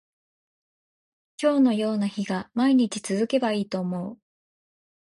[1.39, 4.17] 今日のような日が毎日続けばいいと思う